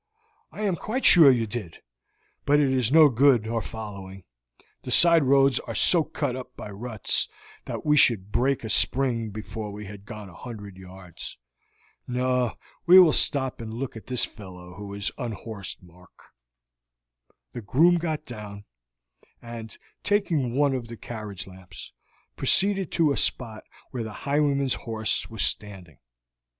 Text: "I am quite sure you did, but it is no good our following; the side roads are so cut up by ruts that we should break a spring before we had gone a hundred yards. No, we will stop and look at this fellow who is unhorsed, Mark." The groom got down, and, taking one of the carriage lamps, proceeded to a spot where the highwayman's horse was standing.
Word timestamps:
"I 0.51 0.63
am 0.63 0.77
quite 0.77 1.05
sure 1.05 1.29
you 1.29 1.45
did, 1.45 1.77
but 2.43 2.59
it 2.59 2.71
is 2.71 2.91
no 2.91 3.07
good 3.07 3.47
our 3.47 3.61
following; 3.61 4.23
the 4.81 4.89
side 4.89 5.21
roads 5.23 5.59
are 5.59 5.75
so 5.75 6.03
cut 6.03 6.35
up 6.35 6.55
by 6.57 6.71
ruts 6.71 7.29
that 7.65 7.85
we 7.85 7.95
should 7.97 8.31
break 8.31 8.63
a 8.63 8.69
spring 8.69 9.29
before 9.29 9.71
we 9.71 9.85
had 9.85 10.05
gone 10.07 10.27
a 10.27 10.33
hundred 10.33 10.75
yards. 10.75 11.37
No, 12.07 12.55
we 12.87 12.97
will 12.97 13.13
stop 13.13 13.61
and 13.61 13.71
look 13.75 13.95
at 13.95 14.07
this 14.07 14.25
fellow 14.25 14.73
who 14.73 14.91
is 14.95 15.11
unhorsed, 15.19 15.83
Mark." 15.83 16.29
The 17.53 17.61
groom 17.61 17.99
got 17.99 18.25
down, 18.25 18.63
and, 19.39 19.77
taking 20.01 20.55
one 20.55 20.73
of 20.73 20.87
the 20.87 20.97
carriage 20.97 21.45
lamps, 21.45 21.93
proceeded 22.35 22.91
to 22.93 23.11
a 23.11 23.17
spot 23.17 23.65
where 23.91 24.03
the 24.03 24.13
highwayman's 24.25 24.73
horse 24.73 25.29
was 25.29 25.43
standing. 25.43 25.99